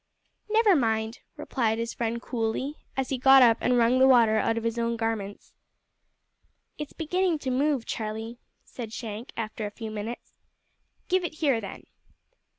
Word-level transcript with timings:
"Never 0.49 0.75
mind," 0.75 1.19
replied 1.37 1.77
his 1.77 1.93
friend 1.93 2.19
coolly, 2.19 2.73
as 2.97 3.09
he 3.09 3.19
got 3.19 3.43
up 3.43 3.59
and 3.61 3.77
wrung 3.77 3.99
the 3.99 4.07
water 4.07 4.39
out 4.39 4.57
of 4.57 4.63
his 4.63 4.79
own 4.79 4.97
garments. 4.97 5.53
"It's 6.79 6.91
beginning 6.91 7.37
to 7.37 7.51
move, 7.51 7.85
Charlie," 7.85 8.39
said 8.63 8.93
Shank, 8.93 9.31
after 9.37 9.67
a 9.67 9.69
few 9.69 9.91
minutes. 9.91 10.33
"Give 11.07 11.23
it 11.23 11.35
here, 11.35 11.61
then." 11.61 11.83